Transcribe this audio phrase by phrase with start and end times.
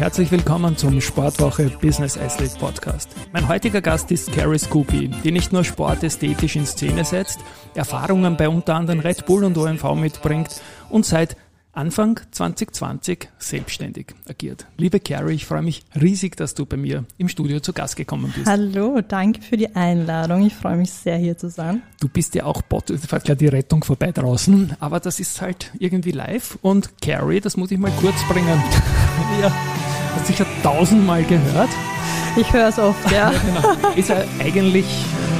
[0.00, 3.14] Herzlich willkommen zum Sportwoche Business Athlete Podcast.
[3.34, 7.40] Mein heutiger Gast ist Carrie Scoopy, die nicht nur Sport ästhetisch in Szene setzt,
[7.74, 11.36] Erfahrungen bei unter anderem Red Bull und OMV mitbringt und seit
[11.80, 14.66] Anfang 2020 selbstständig agiert.
[14.76, 18.30] Liebe Carrie, ich freue mich riesig, dass du bei mir im Studio zu Gast gekommen
[18.36, 18.46] bist.
[18.46, 20.44] Hallo, danke für die Einladung.
[20.44, 21.80] Ich freue mich sehr, hier zu sein.
[21.98, 25.72] Du bist ja auch Bot, fährt klar die Rettung vorbei draußen, aber das ist halt
[25.78, 28.62] irgendwie live und Carrie, das muss ich mal kurz bringen.
[29.40, 29.50] ja.
[30.16, 31.70] Hast sicher tausendmal gehört.
[32.36, 33.32] Ich höre es oft, ja.
[33.32, 33.94] ja genau.
[33.96, 34.84] Ist ja eigentlich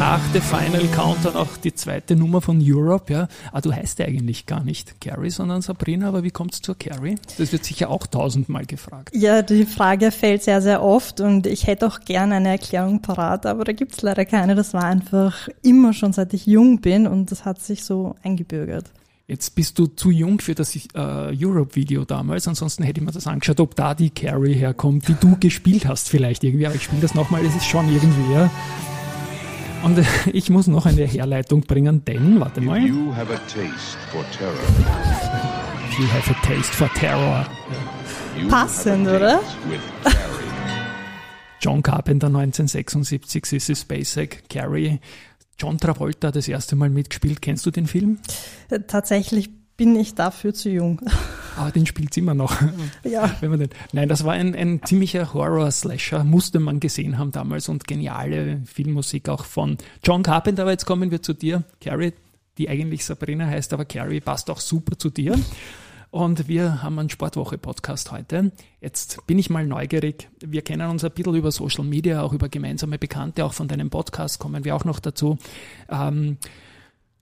[0.01, 3.29] nach The Final Countdown auch die zweite Nummer von Europe, ja.
[3.53, 6.75] Ah, du heißt ja eigentlich gar nicht Carrie, sondern Sabrina, aber wie kommt es zur
[6.75, 7.17] Carrie?
[7.37, 9.15] Das wird sicher auch tausendmal gefragt.
[9.15, 13.45] Ja, die Frage fällt sehr, sehr oft und ich hätte auch gerne eine Erklärung parat,
[13.45, 14.55] aber da gibt es leider keine.
[14.55, 18.87] Das war einfach immer schon seit ich jung bin und das hat sich so eingebürgert.
[19.29, 23.27] Jetzt bist du zu jung für das äh, Europe-Video damals, ansonsten hätte ich mir das
[23.27, 27.03] angeschaut, ob da die Carrie herkommt, die du gespielt hast vielleicht irgendwie, aber ich spiele
[27.03, 28.51] das nochmal, es ist schon irgendwie, ja.
[29.83, 32.81] Und äh, ich muss noch eine Herleitung bringen, denn, warte mal.
[32.81, 34.55] You have a taste for terror.
[35.99, 37.47] You have a taste for terror.
[38.49, 39.41] Passend, oder?
[41.61, 44.99] John Carpenter 1976, Sissy Spacek, Carrie
[45.61, 47.43] John Travolta das erste Mal mitgespielt.
[47.43, 48.19] Kennst du den Film?
[48.87, 51.03] Tatsächlich bin ich dafür zu jung.
[51.61, 52.57] Aber ah, den spielt immer noch.
[53.05, 53.37] Ja.
[53.41, 57.69] Wenn man den, nein, das war ein, ein ziemlicher Horror-Slasher, musste man gesehen haben damals
[57.69, 60.63] und geniale Filmmusik auch von John Carpenter.
[60.63, 62.15] Aber jetzt kommen wir zu dir, Carrie,
[62.57, 65.39] die eigentlich Sabrina heißt, aber Carrie passt auch super zu dir.
[66.11, 68.53] Und wir haben einen Sportwoche-Podcast heute.
[68.81, 70.31] Jetzt bin ich mal neugierig.
[70.41, 73.91] Wir kennen uns ein bisschen über Social Media, auch über gemeinsame Bekannte, auch von deinem
[73.91, 75.37] Podcast kommen wir auch noch dazu.
[75.91, 76.39] Ähm,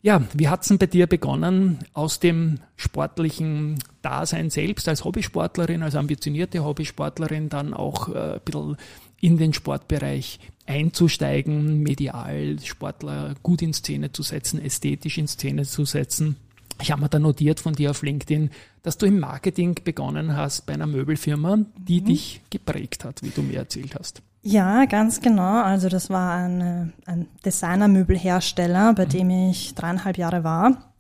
[0.08, 5.96] ja, wie hat's denn bei dir begonnen, aus dem sportlichen Dasein selbst als Hobbysportlerin, als
[5.96, 8.78] ambitionierte Hobbysportlerin, dann auch äh, ein bisschen
[9.20, 15.84] in den Sportbereich einzusteigen, medial Sportler gut in Szene zu setzen, ästhetisch in Szene zu
[15.84, 16.36] setzen?
[16.80, 18.48] Ich habe mir da notiert von dir auf LinkedIn,
[18.82, 22.06] dass du im Marketing begonnen hast bei einer Möbelfirma, die mhm.
[22.06, 24.22] dich geprägt hat, wie du mir erzählt hast.
[24.42, 25.62] Ja, ganz genau.
[25.62, 29.10] Also das war ein, ein Designermöbelhersteller, bei mhm.
[29.10, 30.92] dem ich dreieinhalb Jahre war.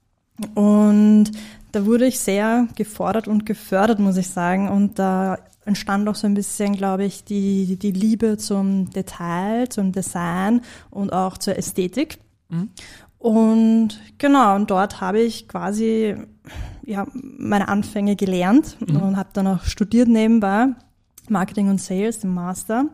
[0.54, 1.30] Und
[1.72, 4.68] da wurde ich sehr gefordert und gefördert, muss ich sagen.
[4.68, 9.92] Und da entstand auch so ein bisschen, glaube ich, die, die Liebe zum Detail, zum
[9.92, 12.18] Design und auch zur Ästhetik.
[12.48, 12.70] Mhm.
[13.18, 16.16] Und genau, und dort habe ich quasi
[16.84, 18.96] ja, meine Anfänge gelernt mhm.
[18.96, 20.68] und habe dann auch studiert nebenbei
[21.30, 22.86] Marketing und Sales im Master.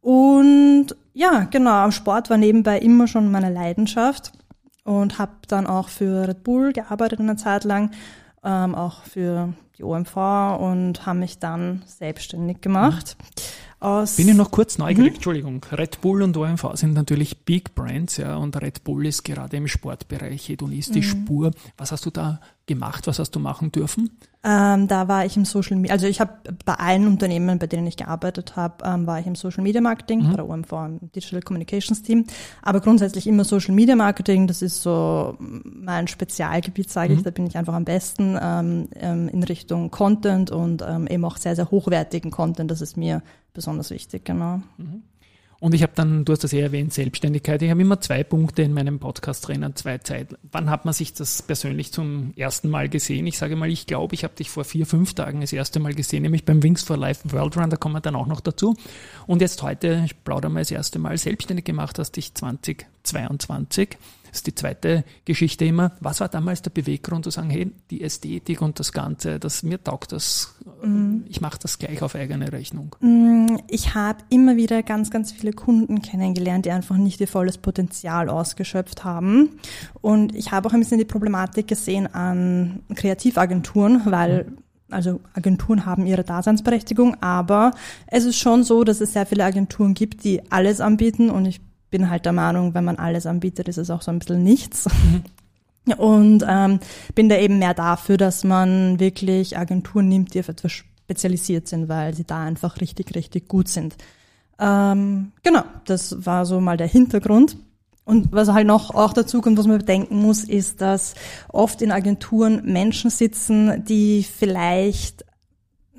[0.00, 4.32] Und ja, genau, am Sport war nebenbei immer schon meine Leidenschaft
[4.84, 7.90] und habe dann auch für Red Bull gearbeitet eine Zeit lang,
[8.42, 10.16] ähm, auch für die OMV
[10.58, 13.16] und habe mich dann selbstständig gemacht.
[13.18, 14.16] Mhm aus.
[14.16, 15.14] Bin ich noch kurz neugierig, mhm.
[15.16, 15.66] Entschuldigung.
[15.70, 19.68] Red Bull und OMV sind natürlich Big Brands, ja, und Red Bull ist gerade im
[19.68, 21.24] Sportbereich hedonistisch mhm.
[21.24, 21.50] pur.
[21.76, 23.06] Was hast du da gemacht?
[23.06, 24.10] Was hast du machen dürfen?
[24.44, 26.32] Ähm, da war ich im Social Media, also ich habe
[26.64, 30.22] bei allen Unternehmen, bei denen ich gearbeitet habe, ähm, war ich im Social Media Marketing,
[30.22, 30.30] mhm.
[30.30, 32.24] bei der OMV im Digital Communications Team.
[32.60, 37.20] Aber grundsätzlich immer Social Media Marketing, das ist so mein Spezialgebiet, sage ich.
[37.20, 37.24] Mhm.
[37.24, 41.36] Da bin ich einfach am besten ähm, ähm, in Richtung Content und ähm, eben auch
[41.36, 42.68] sehr, sehr hochwertigen Content.
[42.70, 43.22] Das ist mir
[43.52, 44.62] besonders wichtig, genau.
[44.76, 45.02] Mhm.
[45.62, 47.62] Und ich habe dann, du hast das ja erwähnt, Selbstständigkeit.
[47.62, 50.36] Ich habe immer zwei Punkte in meinem Podcast drinnen, zwei Zeit.
[50.50, 53.28] Wann hat man sich das persönlich zum ersten Mal gesehen?
[53.28, 55.94] Ich sage mal, ich glaube, ich habe dich vor vier, fünf Tagen das erste Mal
[55.94, 58.74] gesehen, nämlich beim Wings for Life World Run, da kommen wir dann auch noch dazu.
[59.28, 63.98] Und jetzt heute, ich plaudere mal das erste Mal, selbstständig gemacht hast dich 2022.
[64.32, 65.92] Das ist die zweite Geschichte immer.
[66.00, 69.84] Was war damals der Beweggrund zu sagen, hey, die Ästhetik und das Ganze, das mir
[69.84, 71.24] taugt das, mhm.
[71.28, 72.96] ich mache das gleich auf eigene Rechnung?
[73.00, 77.58] Mm, ich habe immer wieder ganz, ganz viele Kunden kennengelernt, die einfach nicht ihr volles
[77.58, 79.50] Potenzial ausgeschöpft haben.
[80.00, 84.58] Und ich habe auch ein bisschen die Problematik gesehen an Kreativagenturen, weil mhm.
[84.90, 87.70] Also Agenturen haben ihre Daseinsberechtigung, aber
[88.08, 91.62] es ist schon so, dass es sehr viele Agenturen gibt, die alles anbieten und ich
[91.92, 94.86] bin halt der Meinung, wenn man alles anbietet, ist es auch so ein bisschen nichts.
[94.86, 95.22] Mhm.
[95.98, 96.78] Und ähm,
[97.14, 101.88] bin da eben mehr dafür, dass man wirklich Agenturen nimmt, die auf etwas spezialisiert sind,
[101.88, 103.96] weil sie da einfach richtig, richtig gut sind.
[104.60, 107.56] Ähm, genau, das war so mal der Hintergrund.
[108.04, 111.14] Und was halt noch auch dazu kommt, was man bedenken muss, ist, dass
[111.48, 115.24] oft in Agenturen Menschen sitzen, die vielleicht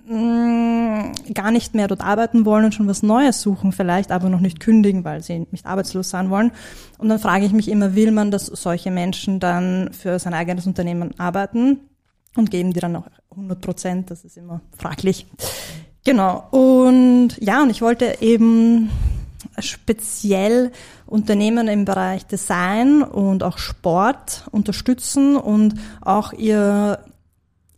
[0.05, 4.39] mh, gar nicht mehr dort arbeiten wollen und schon was Neues suchen, vielleicht aber noch
[4.39, 6.51] nicht kündigen, weil sie nicht arbeitslos sein wollen.
[6.97, 10.67] Und dann frage ich mich immer, will man, dass solche Menschen dann für sein eigenes
[10.67, 11.79] Unternehmen arbeiten
[12.35, 14.11] und geben die dann auch 100 Prozent?
[14.11, 15.25] Das ist immer fraglich.
[16.03, 16.47] Genau.
[16.51, 18.89] Und ja, und ich wollte eben
[19.59, 20.71] speziell
[21.05, 26.99] Unternehmen im Bereich Design und auch Sport unterstützen und auch ihr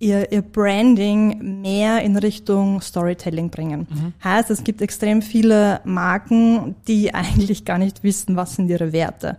[0.06, 3.88] ihr, ihr Branding mehr in Richtung Storytelling bringen.
[3.90, 4.14] Mhm.
[4.24, 9.38] Heißt, es gibt extrem viele Marken, die eigentlich gar nicht wissen, was sind ihre Werte.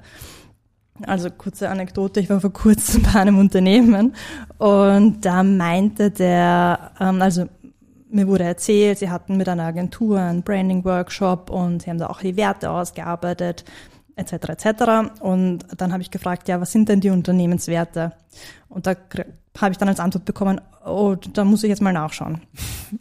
[1.06, 4.14] Also kurze Anekdote, ich war vor kurzem bei einem Unternehmen
[4.58, 7.46] und da meinte der, ähm, also
[8.08, 12.20] mir wurde erzählt, sie hatten mit einer Agentur einen Branding-Workshop und sie haben da auch
[12.20, 13.64] die Werte ausgearbeitet,
[14.16, 14.32] etc.
[14.32, 14.66] etc.
[15.20, 18.12] Und dann habe ich gefragt, ja, was sind denn die Unternehmenswerte?
[18.68, 18.94] Und da
[19.60, 22.40] habe ich dann als Antwort bekommen, oh, da muss ich jetzt mal nachschauen.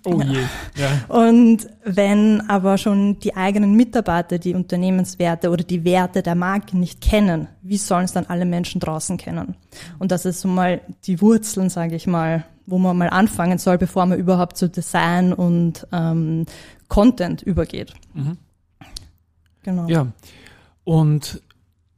[0.03, 0.39] Oh je.
[0.75, 1.15] Ja.
[1.15, 7.01] Und wenn aber schon die eigenen Mitarbeiter die Unternehmenswerte oder die Werte der Marke nicht
[7.01, 9.55] kennen, wie sollen es dann alle Menschen draußen kennen?
[9.99, 13.77] Und das ist so mal die Wurzeln, sage ich mal, wo man mal anfangen soll,
[13.77, 16.45] bevor man überhaupt zu Design und ähm,
[16.87, 17.93] Content übergeht.
[18.13, 18.37] Mhm.
[19.63, 19.87] Genau.
[19.87, 20.07] Ja.
[20.83, 21.41] Und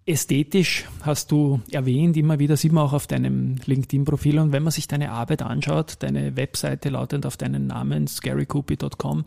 [0.07, 4.71] ästhetisch hast du erwähnt, immer wieder sieht man auch auf deinem LinkedIn-Profil und wenn man
[4.71, 9.25] sich deine Arbeit anschaut, deine Webseite lautet auf deinen Namen scarycoopy.com,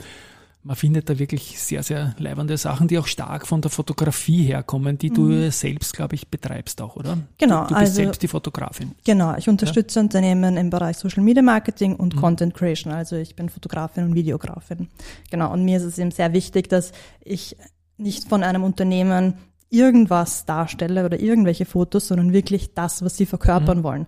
[0.63, 4.99] man findet da wirklich sehr, sehr leibende Sachen, die auch stark von der Fotografie herkommen,
[4.99, 5.51] die du mhm.
[5.51, 7.17] selbst, glaube ich, betreibst auch, oder?
[7.39, 7.63] Genau.
[7.63, 8.93] Du, du bist also, selbst die Fotografin.
[9.05, 10.03] Genau, ich unterstütze ja?
[10.03, 12.21] Unternehmen im Bereich Social Media Marketing und mhm.
[12.21, 12.93] Content Creation.
[12.93, 14.89] Also ich bin Fotografin und Videografin.
[15.31, 16.93] Genau, und mir ist es eben sehr wichtig, dass
[17.25, 17.57] ich
[17.97, 19.35] nicht von einem Unternehmen
[19.71, 23.83] irgendwas darstelle oder irgendwelche Fotos, sondern wirklich das, was sie verkörpern mhm.
[23.83, 24.07] wollen.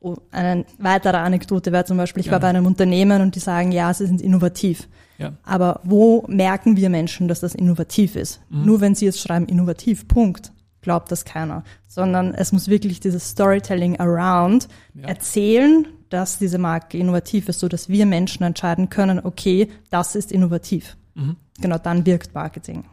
[0.00, 2.32] Oh, eine weitere Anekdote wäre zum Beispiel, ich ja.
[2.32, 4.88] war bei einem Unternehmen und die sagen, ja, sie sind innovativ.
[5.18, 5.32] Ja.
[5.44, 8.40] Aber wo merken wir Menschen, dass das innovativ ist?
[8.50, 8.64] Mhm.
[8.64, 10.52] Nur wenn sie jetzt schreiben, innovativ, Punkt,
[10.82, 11.64] glaubt das keiner.
[11.86, 15.08] Sondern es muss wirklich dieses Storytelling around ja.
[15.08, 20.32] erzählen, dass diese Marke innovativ ist, so dass wir Menschen entscheiden können, okay, das ist
[20.32, 20.96] innovativ.
[21.14, 21.36] Mhm.
[21.60, 22.84] Genau, dann wirkt Marketing.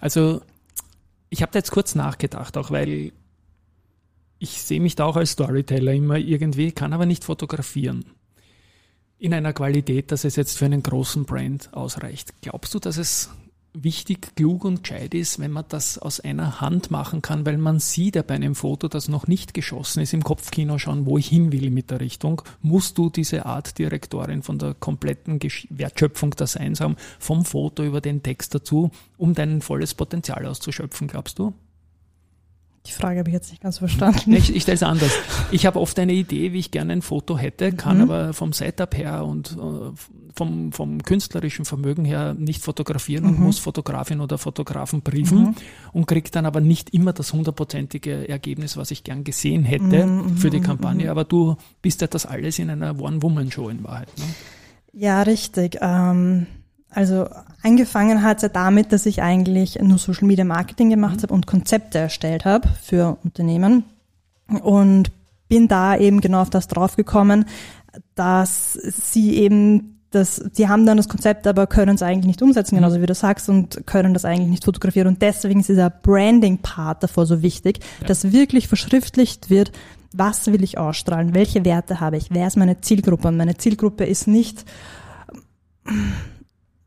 [0.00, 0.40] Also
[1.30, 3.12] ich habe da jetzt kurz nachgedacht, auch weil
[4.38, 8.04] ich sehe mich da auch als Storyteller immer irgendwie, kann aber nicht fotografieren.
[9.18, 12.40] In einer Qualität, dass es jetzt für einen großen Brand ausreicht.
[12.40, 13.30] Glaubst du, dass es
[13.72, 17.78] wichtig, klug und gescheit ist, wenn man das aus einer Hand machen kann, weil man
[17.78, 21.28] sieht ja bei einem Foto, das noch nicht geschossen ist, im Kopfkino schauen, wo ich
[21.28, 25.40] hin will mit der Richtung, musst du diese Art Direktorin von der kompletten
[25.70, 31.08] Wertschöpfung des Seins haben, vom Foto über den Text dazu, um dein volles Potenzial auszuschöpfen,
[31.08, 31.54] glaubst du?
[32.86, 34.32] Die Frage habe ich jetzt nicht ganz verstanden.
[34.32, 35.12] Ich, ich stelle es anders.
[35.50, 38.04] Ich habe oft eine Idee, wie ich gerne ein Foto hätte, kann mhm.
[38.04, 39.90] aber vom Setup her und äh,
[40.34, 43.30] vom, vom künstlerischen Vermögen her nicht fotografieren mhm.
[43.30, 45.54] und muss Fotografin oder Fotografen briefen mhm.
[45.92, 50.38] und kriege dann aber nicht immer das hundertprozentige Ergebnis, was ich gern gesehen hätte mhm,
[50.38, 51.04] für die mhm, Kampagne.
[51.04, 51.10] Mhm.
[51.10, 54.08] Aber du bist ja das alles in einer One-Woman-Show in Wahrheit.
[54.16, 54.24] Ne?
[54.94, 55.76] Ja, richtig.
[55.82, 56.46] Ähm
[56.90, 57.28] also
[57.62, 61.22] angefangen hat es ja damit, dass ich eigentlich nur Social Media Marketing gemacht mhm.
[61.22, 63.84] habe und Konzepte erstellt habe für Unternehmen
[64.62, 65.12] und
[65.48, 67.46] bin da eben genau auf das draufgekommen,
[68.14, 72.74] dass sie eben das, die haben dann das Konzept, aber können es eigentlich nicht umsetzen,
[72.74, 73.02] genauso mhm.
[73.02, 75.06] wie du sagst, und können das eigentlich nicht fotografieren.
[75.06, 78.08] Und deswegen ist dieser Branding-Part davor so wichtig, ja.
[78.08, 79.70] dass wirklich verschriftlicht wird,
[80.12, 83.28] was will ich ausstrahlen, welche Werte habe ich, wer ist meine Zielgruppe.
[83.28, 84.64] Und meine Zielgruppe ist nicht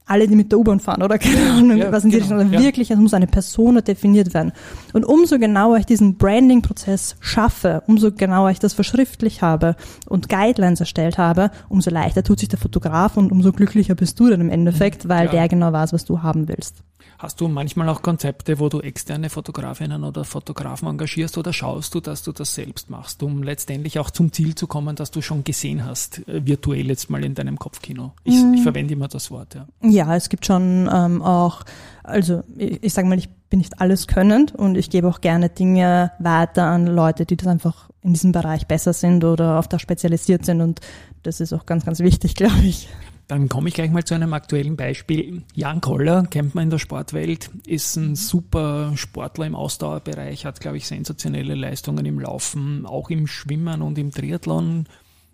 [0.05, 2.53] alle, die mit der U-Bahn fahren oder keine Ahnung, ja, was in genau, Richtung.
[2.53, 2.59] Ja.
[2.59, 4.51] Wirklich, es muss eine Persona definiert werden.
[4.93, 9.75] Und umso genauer ich diesen Branding-Prozess schaffe, umso genauer ich das verschriftlich habe
[10.07, 14.29] und Guidelines erstellt habe, umso leichter tut sich der Fotograf und umso glücklicher bist du
[14.29, 15.09] dann im Endeffekt, mhm.
[15.09, 15.31] weil ja.
[15.31, 16.83] der genau weiß, was du haben willst.
[17.23, 22.01] Hast du manchmal auch Konzepte, wo du externe Fotografinnen oder Fotografen engagierst oder schaust du,
[22.01, 25.45] dass du das selbst machst, um letztendlich auch zum Ziel zu kommen, das du schon
[25.45, 28.13] gesehen hast, äh, virtuell jetzt mal in deinem Kopfkino?
[28.25, 28.55] Ich, mm.
[28.55, 29.67] ich verwende immer das Wort, ja.
[29.93, 31.63] Ja, es gibt schon ähm, auch,
[32.01, 35.49] also ich, ich sage mal, ich bin nicht alles könnend und ich gebe auch gerne
[35.49, 39.83] Dinge weiter an Leute, die das einfach in diesem Bereich besser sind oder auf das
[39.83, 40.81] spezialisiert sind und
[41.21, 42.89] das ist auch ganz, ganz wichtig, glaube ich.
[43.27, 45.43] Dann komme ich gleich mal zu einem aktuellen Beispiel.
[45.53, 50.77] Jan Koller, kennt man in der Sportwelt, ist ein super Sportler im Ausdauerbereich, hat, glaube
[50.77, 54.87] ich, sensationelle Leistungen im Laufen, auch im Schwimmen und im Triathlon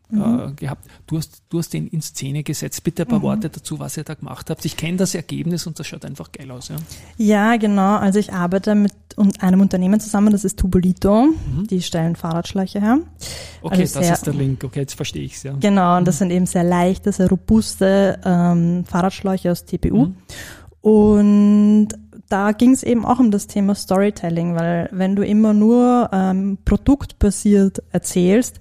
[0.09, 0.39] mhm.
[0.39, 0.85] äh, gehabt.
[1.07, 2.83] Du hast, du hast den in Szene gesetzt.
[2.83, 3.23] Bitte ein paar mhm.
[3.23, 4.65] Worte dazu, was ihr da gemacht habt.
[4.65, 6.69] Ich kenne das Ergebnis und das schaut einfach geil aus.
[6.69, 6.75] Ja,
[7.17, 7.97] ja genau.
[7.97, 8.93] Also ich arbeite mit
[9.39, 11.25] einem Unternehmen zusammen, das ist Tubolito.
[11.25, 11.67] Mhm.
[11.67, 12.99] Die stellen Fahrradschläuche her.
[13.61, 14.63] Okay, also das ist der Link.
[14.63, 15.43] Okay, jetzt verstehe ich es.
[15.43, 15.53] Ja.
[15.59, 16.19] Genau, und das mhm.
[16.19, 20.07] sind eben sehr leichte, sehr robuste ähm, Fahrradschläuche aus TPU.
[20.07, 20.15] Mhm.
[20.81, 21.89] Und
[22.29, 26.59] da ging es eben auch um das Thema Storytelling, weil wenn du immer nur ähm,
[26.63, 28.59] produktbasiert erzählst,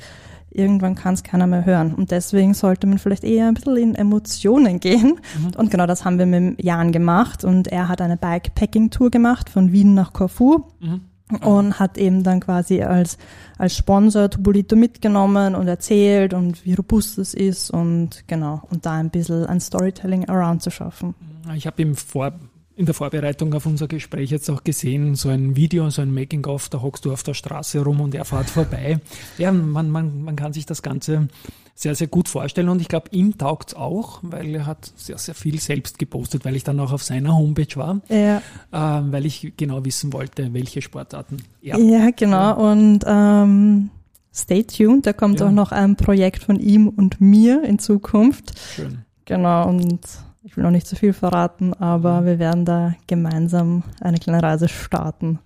[0.50, 1.94] irgendwann kann es keiner mehr hören.
[1.94, 5.20] Und deswegen sollte man vielleicht eher ein bisschen in Emotionen gehen.
[5.38, 5.50] Mhm.
[5.56, 7.44] Und genau das haben wir mit Jan gemacht.
[7.44, 10.64] Und er hat eine Bikepacking-Tour gemacht von Wien nach Corfu.
[10.80, 11.00] Mhm.
[11.42, 13.18] Und hat eben dann quasi als,
[13.58, 18.94] als Sponsor Tubolito mitgenommen und erzählt und wie robust es ist und genau, und da
[18.94, 21.14] ein bisschen ein Storytelling around zu schaffen.
[21.54, 22.32] Ich habe im Vor
[22.78, 26.68] in der Vorbereitung auf unser Gespräch jetzt auch gesehen, so ein Video, so ein Making-of,
[26.68, 29.00] da hockst du auf der Straße rum und er fährt vorbei.
[29.36, 31.28] Ja, man, man, man kann sich das Ganze
[31.74, 35.18] sehr, sehr gut vorstellen und ich glaube, ihm taugt es auch, weil er hat sehr,
[35.18, 38.38] sehr viel selbst gepostet, weil ich dann auch auf seiner Homepage war, ja.
[38.38, 43.90] äh, weil ich genau wissen wollte, welche Sportarten er Ja, genau und ähm,
[44.32, 45.46] stay tuned, da kommt ja.
[45.46, 48.58] auch noch ein Projekt von ihm und mir in Zukunft.
[48.74, 49.04] Schön.
[49.24, 50.00] Genau und
[50.48, 52.26] ich will noch nicht zu viel verraten, aber mhm.
[52.26, 55.40] wir werden da gemeinsam eine kleine Reise starten.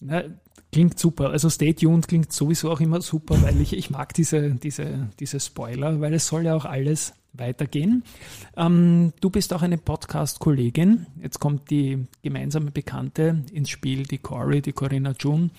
[0.00, 0.22] Na,
[0.70, 1.30] klingt super.
[1.30, 5.40] Also Stay Tuned klingt sowieso auch immer super, weil ich, ich mag diese, diese, diese
[5.40, 8.04] Spoiler, weil es soll ja auch alles weitergehen.
[8.56, 11.06] Ähm, du bist auch eine Podcast-Kollegin.
[11.20, 15.50] Jetzt kommt die gemeinsame Bekannte ins Spiel, die Cory, die Corinna June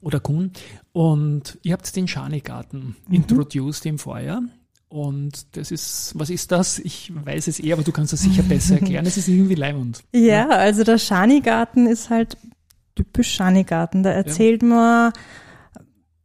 [0.00, 0.50] oder Kuhn.
[0.92, 3.14] Und ihr habt den Schanigarten mhm.
[3.14, 4.42] introduced im Vorjahr.
[4.88, 6.78] Und das ist, was ist das?
[6.78, 9.04] Ich weiß es eh, aber du kannst es sicher besser erklären.
[9.06, 10.04] Es ist irgendwie Leimund.
[10.12, 12.36] Ja, ja, also der Schanigarten ist halt
[12.94, 14.02] typisch Schanigarten.
[14.02, 14.68] Da erzählt ja.
[14.68, 15.12] man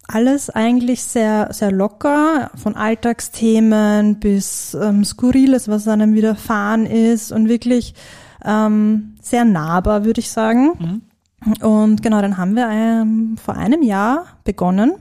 [0.08, 7.50] alles eigentlich sehr, sehr locker, von Alltagsthemen bis ähm, Skurriles, was einem widerfahren ist und
[7.50, 7.96] wirklich
[8.44, 10.72] ähm, sehr nahbar, würde ich sagen.
[10.80, 11.66] Mhm.
[11.66, 14.94] Und genau, dann haben wir ähm, vor einem Jahr begonnen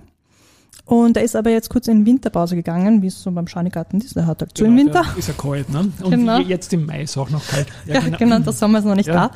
[0.91, 4.17] und er ist aber jetzt kurz in Winterpause gegangen, wie es so beim Schanigarten ist.
[4.17, 5.05] Er hat halt genau, zu im Winter.
[5.17, 5.93] Ist ja kalt, ne?
[6.03, 6.39] Und genau.
[6.41, 7.69] jetzt im Mai ist auch noch kalt.
[7.87, 8.19] Ja, genau.
[8.19, 9.31] genau, der Sommer ist noch nicht ja.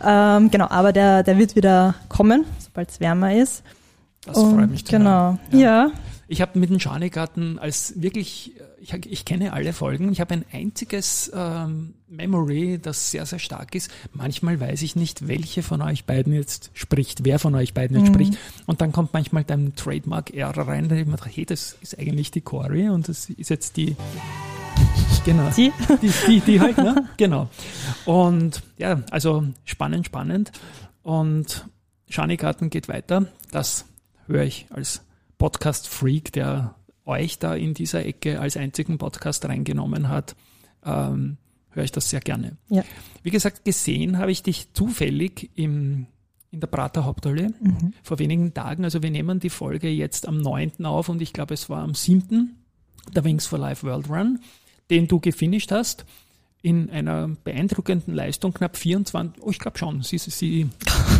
[0.00, 0.36] da.
[0.36, 3.62] Ähm, genau, aber der, der wird wieder kommen, sobald es wärmer ist.
[4.26, 5.58] Das Und, freut mich Genau, ja.
[5.58, 5.90] ja.
[6.30, 10.44] Ich habe mit dem Schanigarten als wirklich, ich, ich kenne alle Folgen, ich habe ein
[10.52, 13.90] einziges ähm, Memory, das sehr, sehr stark ist.
[14.12, 18.10] Manchmal weiß ich nicht, welche von euch beiden jetzt spricht, wer von euch beiden jetzt
[18.10, 18.14] mhm.
[18.14, 18.38] spricht.
[18.66, 22.30] Und dann kommt manchmal dein Trademark-R rein, da ich mir gedacht, hey, das ist eigentlich
[22.30, 23.96] die Cory und das ist jetzt die
[25.24, 25.50] Genau.
[25.50, 25.72] Die?
[26.00, 27.08] Die, die, die halt, ne?
[27.16, 27.48] Genau.
[28.04, 30.52] Und ja, also spannend, spannend.
[31.02, 31.66] Und
[32.08, 33.26] Schanigarten geht weiter.
[33.50, 33.84] Das
[34.26, 35.02] höre ich als
[35.38, 40.36] Podcast-Freak, der euch da in dieser Ecke als einzigen Podcast reingenommen hat,
[40.84, 41.38] ähm,
[41.70, 42.56] höre ich das sehr gerne.
[42.68, 42.84] Ja.
[43.22, 46.06] Wie gesagt, gesehen habe ich dich zufällig im,
[46.50, 47.94] in der Prater Haupthalle mhm.
[48.02, 48.84] vor wenigen Tagen.
[48.84, 50.84] Also wir nehmen die Folge jetzt am 9.
[50.84, 52.56] auf und ich glaube, es war am 7.
[53.14, 54.40] der Wings for Life World Run,
[54.90, 56.04] den du gefinisht hast
[56.60, 60.68] in einer beeindruckenden Leistung, knapp 24, oh, ich glaube schon, sie, sie, sie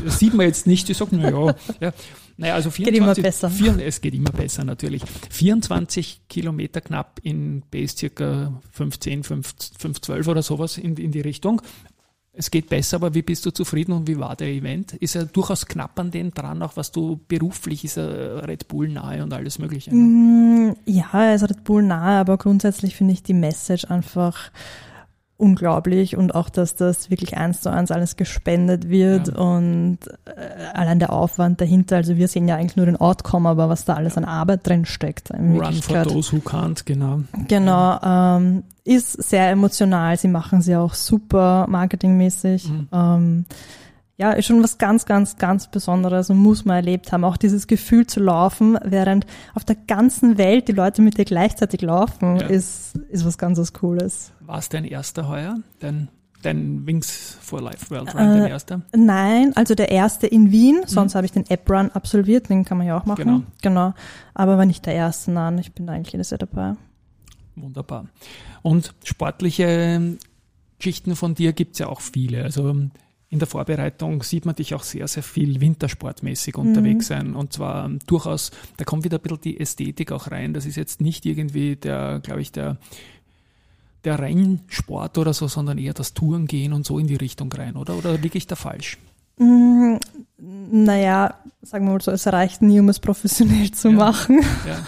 [0.06, 1.92] sieht man jetzt nicht, ich sage, naja, ja,
[2.38, 3.50] naja, also 24, geht immer besser.
[3.50, 5.02] 4, es geht immer besser natürlich.
[5.30, 11.20] 24 Kilometer knapp in Base circa 15, 5, 5 12 oder sowas in, in die
[11.20, 11.60] Richtung.
[12.32, 14.92] Es geht besser, aber wie bist du zufrieden und wie war der Event?
[14.92, 18.88] Ist er durchaus knapp an dem dran, auch was du beruflich, ist er Red Bull
[18.88, 19.92] nahe und alles Mögliche?
[19.92, 24.52] Mm, ja, er ist Red Bull nahe, aber grundsätzlich finde ich die Message einfach
[25.38, 29.34] unglaublich und auch, dass das wirklich eins zu eins alles gespendet wird ja.
[29.36, 33.68] und äh, allein der Aufwand dahinter, also wir sehen ja eigentlich nur den Outcome, aber
[33.68, 35.30] was da alles an Arbeit drin steckt.
[35.30, 37.20] Run for those who can't, genau.
[37.46, 42.68] Genau, ähm, ist sehr emotional, sie machen sie auch super marketingmäßig.
[42.68, 42.88] Mhm.
[42.92, 43.44] Ähm,
[44.18, 47.22] ja, ist schon was ganz, ganz, ganz Besonderes und muss man erlebt haben.
[47.22, 51.82] Auch dieses Gefühl zu laufen, während auf der ganzen Welt die Leute mit dir gleichzeitig
[51.82, 52.46] laufen, ja.
[52.48, 54.32] ist, ist was ganz was Cooles.
[54.40, 55.58] War es dein erster heuer?
[55.78, 56.08] Dein,
[56.42, 58.82] dein Wings for Life World Run, äh, dein erster?
[58.92, 60.80] Nein, also der erste in Wien.
[60.80, 60.88] Mhm.
[60.88, 61.16] Sonst mhm.
[61.18, 63.24] habe ich den App Run absolviert, den kann man ja auch machen.
[63.24, 63.42] Genau.
[63.62, 63.94] genau.
[64.34, 65.58] Aber war nicht der erste, nein.
[65.58, 66.74] Ich bin da eigentlich jedes Jahr dabei.
[67.54, 68.06] Wunderbar.
[68.62, 70.16] Und sportliche
[70.78, 72.42] Geschichten von dir gibt's ja auch viele.
[72.42, 72.74] Also
[73.30, 77.14] in der Vorbereitung sieht man dich auch sehr, sehr viel wintersportmäßig unterwegs mhm.
[77.14, 77.34] sein.
[77.34, 80.54] Und zwar durchaus, da kommt wieder ein bisschen die Ästhetik auch rein.
[80.54, 82.78] Das ist jetzt nicht irgendwie der, glaube ich, der,
[84.04, 87.96] der Rennsport oder so, sondern eher das Tourengehen und so in die Richtung rein, oder?
[87.96, 88.96] Oder liege ich da falsch?
[89.38, 90.00] Mhm,
[90.38, 94.40] naja, sagen wir mal so, es reicht nie, um es professionell zu ja, machen.
[94.66, 94.78] Ja.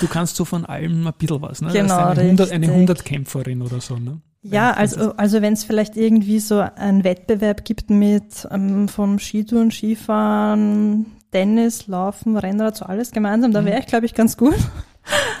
[0.00, 1.72] Du kannst so von allem ein bisschen was, ne?
[1.72, 4.20] Genau, eine, 100, eine 100-Kämpferin oder so, ne?
[4.50, 9.70] Ja, also, also wenn es vielleicht irgendwie so einen Wettbewerb gibt mit ähm, vom Skitouren,
[9.70, 14.56] Skifahren, Tennis, Laufen, Rennrad, so alles gemeinsam, da wäre ich, glaube ich, ganz gut.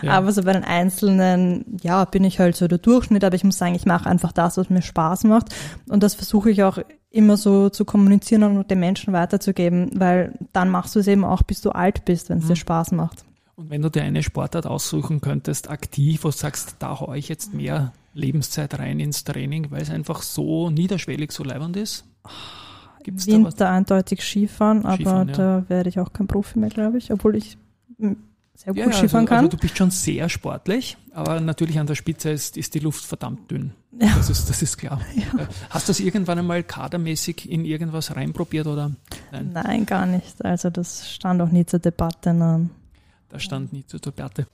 [0.00, 0.12] Ja.
[0.12, 3.58] Aber so bei den Einzelnen, ja, bin ich halt so der Durchschnitt, aber ich muss
[3.58, 5.54] sagen, ich mache einfach das, was mir Spaß macht.
[5.90, 6.78] Und das versuche ich auch
[7.10, 11.42] immer so zu kommunizieren und den Menschen weiterzugeben, weil dann machst du es eben auch,
[11.42, 12.48] bis du alt bist, wenn es mhm.
[12.48, 13.24] dir Spaß macht.
[13.58, 17.28] Und wenn du dir eine Sportart aussuchen könntest, aktiv, wo du sagst, da haue ich
[17.28, 22.04] jetzt mehr Lebenszeit rein ins Training, weil es einfach so niederschwellig, so leibend ist?
[23.02, 25.34] Gibt's Winter da eindeutig Skifahren, aber Skifahren, ja.
[25.34, 27.58] da werde ich auch kein Profi mehr, glaube ich, obwohl ich
[28.54, 29.44] sehr gut ja, Skifahren also, kann.
[29.46, 33.04] Also du bist schon sehr sportlich, aber natürlich an der Spitze ist, ist die Luft
[33.04, 33.72] verdammt dünn.
[34.00, 34.14] Ja.
[34.16, 35.00] Das, ist, das ist klar.
[35.16, 35.42] Ja.
[35.42, 38.92] Äh, hast du das irgendwann einmal kadermäßig in irgendwas reinprobiert oder?
[39.32, 39.50] Nein?
[39.52, 40.44] Nein, gar nicht.
[40.44, 42.32] Also das stand auch nie zur Debatte.
[42.32, 42.70] Nein.
[43.28, 44.46] Das stand nie zur Debatte.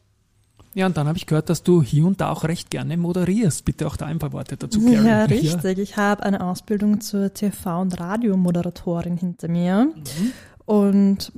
[0.74, 3.64] Ja, und dann habe ich gehört, dass du hier und da auch recht gerne moderierst.
[3.64, 5.06] Bitte auch da ein paar Worte dazu, Karen.
[5.06, 5.78] Ja, richtig.
[5.78, 9.92] Ich habe eine Ausbildung zur TV- und Radiomoderatorin hinter mir.
[9.94, 10.32] Mhm.
[10.64, 11.32] Und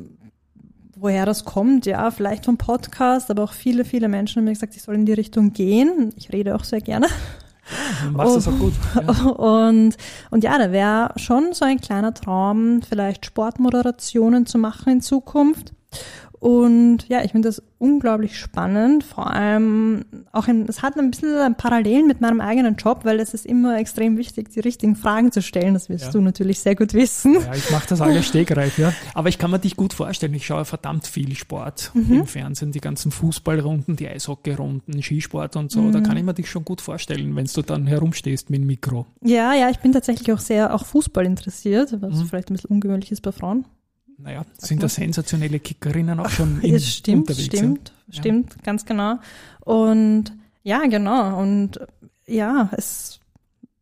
[0.97, 4.75] woher das kommt, ja, vielleicht vom Podcast, aber auch viele, viele Menschen haben mir gesagt,
[4.75, 6.15] ich soll in die Richtung gehen.
[6.17, 7.09] Ich rede auch sehr gerne.
[8.03, 8.73] Ja, machst das auch gut.
[8.95, 9.31] Ja.
[9.31, 9.97] Und,
[10.31, 15.73] und ja, da wäre schon so ein kleiner Traum, vielleicht Sportmoderationen zu machen in Zukunft.
[16.47, 19.03] Und ja, ich finde das unglaublich spannend.
[19.03, 23.35] Vor allem auch in, es hat ein bisschen Parallelen mit meinem eigenen Job, weil es
[23.35, 25.75] ist immer extrem wichtig, die richtigen Fragen zu stellen.
[25.75, 26.11] Das wirst ja.
[26.13, 27.35] du natürlich sehr gut wissen.
[27.35, 28.93] Ja, ich mache das alles stegreif, ja.
[29.13, 30.35] Aber ich kann mir dich gut vorstellen.
[30.35, 32.21] Ich schaue verdammt viel Sport mhm.
[32.21, 35.83] im Fernsehen, die ganzen Fußballrunden, die Eishockeyrunden, Skisport und so.
[35.83, 35.91] Mhm.
[35.91, 39.07] Da kann ich mir dich schon gut vorstellen, wenn du dann herumstehst mit dem Mikro.
[39.21, 42.27] Ja, ja, ich bin tatsächlich auch sehr auch Fußball interessiert, was mhm.
[42.27, 43.65] vielleicht ein bisschen ungewöhnlich ist bei Frauen
[44.19, 47.45] naja, sind da sensationelle Kickerinnen auch schon in, stimmt, unterwegs.
[47.47, 48.21] Stimmt, ja.
[48.21, 49.19] stimmt, ganz genau.
[49.61, 50.33] Und
[50.63, 51.41] ja, genau.
[51.41, 51.81] Und
[52.27, 53.21] ja, es,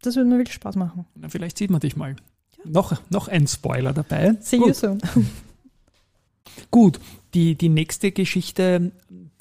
[0.03, 1.07] das würde mir wirklich Spaß machen.
[1.15, 2.17] Na, vielleicht sieht man dich mal.
[2.59, 2.71] Ja.
[2.71, 4.37] Noch, noch ein Spoiler dabei.
[4.41, 4.69] See Gut.
[4.69, 5.01] you soon.
[6.71, 7.01] Gut,
[7.33, 8.93] die, die nächste Geschichte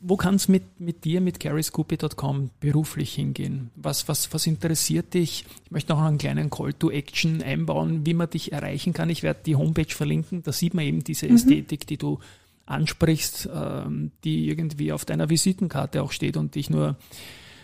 [0.05, 3.71] wo kann es mit, mit dir, mit carryscoopy.com beruflich hingehen?
[3.75, 5.45] Was, was, was interessiert dich?
[5.63, 9.09] Ich möchte noch einen kleinen Call to Action einbauen, wie man dich erreichen kann.
[9.09, 10.43] Ich werde die Homepage verlinken.
[10.43, 11.35] Da sieht man eben diese mhm.
[11.35, 12.19] Ästhetik, die du
[12.65, 16.97] ansprichst, ähm, die irgendwie auf deiner Visitenkarte auch steht und dich nur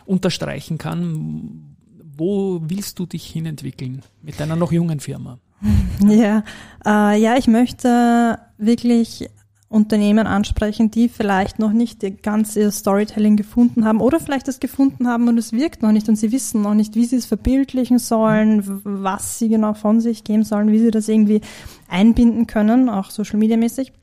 [0.06, 1.76] unterstreichen kann.
[2.18, 5.40] Wo willst du dich hinentwickeln mit deiner noch jungen Firma?
[6.08, 6.46] Ja,
[6.86, 9.30] äh, ja, ich möchte wirklich
[9.70, 15.08] Unternehmen ansprechen, die vielleicht noch nicht ganz ihr Storytelling gefunden haben oder vielleicht es gefunden
[15.08, 18.00] haben und es wirkt noch nicht und sie wissen noch nicht, wie sie es verbildlichen
[18.00, 21.42] sollen, was sie genau von sich geben sollen, wie sie das irgendwie
[21.88, 23.94] einbinden können, auch Social Media mäßig.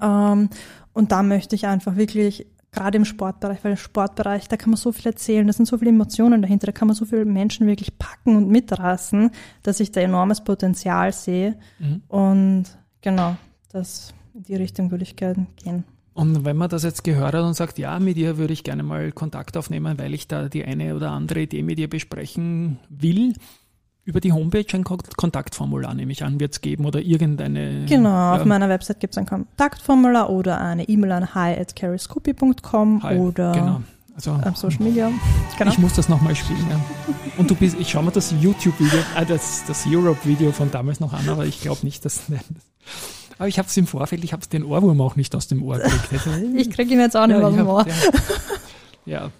[0.00, 0.48] Ähm,
[0.92, 4.76] und da möchte ich einfach wirklich gerade im Sportbereich, weil im Sportbereich, da kann man
[4.76, 7.66] so viel erzählen, da sind so viele Emotionen dahinter, da kann man so viele Menschen
[7.66, 9.30] wirklich packen und mitreißen,
[9.64, 11.56] dass ich da enormes Potenzial sehe.
[11.80, 12.02] Mhm.
[12.08, 12.64] Und
[13.00, 13.36] genau,
[13.72, 15.84] das in die Richtung würde ich gerne gehen.
[16.12, 18.82] Und wenn man das jetzt gehört hat und sagt, ja, mit ihr würde ich gerne
[18.82, 23.34] mal Kontakt aufnehmen, weil ich da die eine oder andere Idee mit ihr besprechen will,
[24.04, 27.86] über die Homepage ein Kontaktformular, nehme ich an, wird es geben oder irgendeine.
[27.86, 28.36] Genau, ja.
[28.36, 33.52] auf meiner Website gibt es ein Kontaktformular oder eine E-Mail an hi at carryscoopy.com oder
[33.52, 33.82] genau.
[34.14, 35.10] also, auf Social Media.
[35.58, 35.70] Genau.
[35.70, 36.66] Ich muss das nochmal spielen.
[36.70, 36.80] Ja.
[37.38, 41.12] Und du bist, ich schaue mir das YouTube-Video, äh, das, das Europe-Video von damals noch
[41.12, 42.24] an, aber ich glaube nicht, dass.
[43.38, 45.78] Aber ich habe es im Vorfeld, ich habe den Ohrwurm auch nicht aus dem Ohr
[45.78, 46.28] gekriegt.
[46.56, 47.86] ich kriege ihn jetzt auch nicht ja, aus dem Ohr.
[49.06, 49.30] Ja.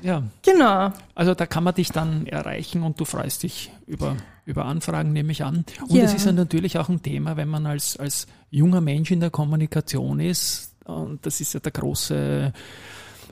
[0.00, 0.22] ja.
[0.42, 0.90] Genau.
[1.14, 5.32] Also da kann man dich dann erreichen und du freust dich über, über Anfragen, nehme
[5.32, 5.66] ich an.
[5.86, 9.20] Und es ist ja natürlich auch ein Thema, wenn man als, als junger Mensch in
[9.20, 10.74] der Kommunikation ist.
[10.86, 12.54] Und das ist ja der große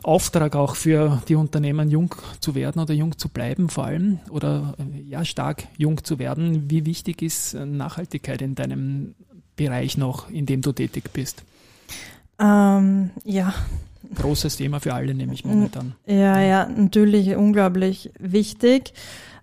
[0.02, 4.74] Auftrag auch für die Unternehmen, jung zu werden oder jung zu bleiben vor allem oder
[5.06, 6.70] ja stark jung zu werden.
[6.70, 9.14] Wie wichtig ist Nachhaltigkeit in deinem
[9.56, 11.42] Bereich noch, in dem du tätig bist?
[12.38, 13.54] Ähm, ja.
[14.14, 15.94] Großes Thema für alle, nehme ich momentan.
[16.06, 18.92] Ja, ja, natürlich unglaublich wichtig.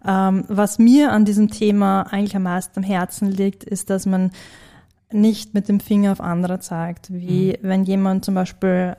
[0.05, 4.31] Ähm, was mir an diesem Thema eigentlich am meisten am Herzen liegt, ist, dass man
[5.11, 7.11] nicht mit dem Finger auf andere zeigt.
[7.11, 7.55] Wie mhm.
[7.61, 8.95] wenn jemand zum Beispiel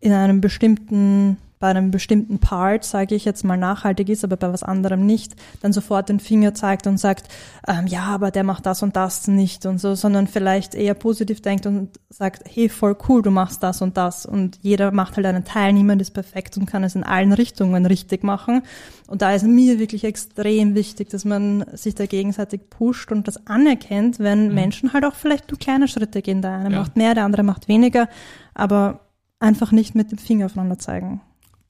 [0.00, 4.50] in einem bestimmten bei einem bestimmten Part, sage ich jetzt mal, nachhaltig ist, aber bei
[4.50, 7.28] was anderem nicht, dann sofort den Finger zeigt und sagt,
[7.68, 11.42] ähm, ja, aber der macht das und das nicht und so, sondern vielleicht eher positiv
[11.42, 15.26] denkt und sagt, hey, voll cool, du machst das und das und jeder macht halt
[15.26, 18.62] einen Teil, niemand ist perfekt und kann es in allen Richtungen richtig machen.
[19.06, 23.46] Und da ist mir wirklich extrem wichtig, dass man sich da gegenseitig pusht und das
[23.46, 24.54] anerkennt, wenn mhm.
[24.54, 26.40] Menschen halt auch vielleicht nur kleine Schritte gehen.
[26.40, 26.78] Der eine ja.
[26.78, 28.08] macht mehr, der andere macht weniger,
[28.54, 29.00] aber
[29.40, 31.20] einfach nicht mit dem Finger aufeinander zeigen.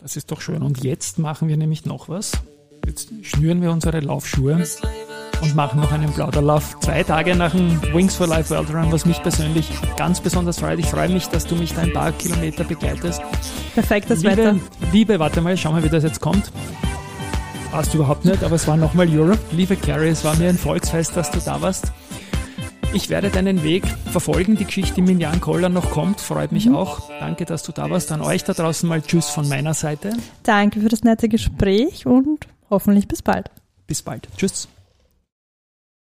[0.03, 0.63] Das ist doch schön.
[0.63, 2.33] Und jetzt machen wir nämlich noch was.
[2.87, 4.65] Jetzt schnüren wir unsere Laufschuhe
[5.43, 6.79] und machen noch einen Plauderlauf.
[6.81, 10.79] Zwei Tage nach dem Wings for Life World Run, was mich persönlich ganz besonders freut.
[10.79, 13.21] Ich freue mich, dass du mich da ein paar Kilometer begleitest.
[13.75, 14.57] Perfektes liebe, Wetter.
[14.93, 16.51] Liebe, warte mal, schau mal, wie das jetzt kommt.
[17.71, 19.39] Passt überhaupt nicht, aber es war nochmal Europe.
[19.53, 21.93] Liebe Carrie, es war mir ein Volksfest, dass du da warst.
[22.93, 24.57] Ich werde deinen Weg verfolgen.
[24.57, 26.75] Die Geschichte, die mit Jan Koller noch kommt, freut mich mhm.
[26.75, 27.09] auch.
[27.21, 28.11] Danke, dass du da warst.
[28.11, 30.13] An euch da draußen mal Tschüss von meiner Seite.
[30.43, 33.49] Danke für das nette Gespräch und hoffentlich bis bald.
[33.87, 34.29] Bis bald.
[34.37, 34.69] Tschüss.